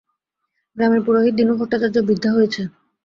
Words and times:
গ্রামের 0.77 1.01
পুরোহিত 1.05 1.33
দীনু 1.37 1.53
ভট্টাচার্য 1.59 1.97
বৃদ্ধ 2.07 2.25
হইয়াছে। 2.27 2.61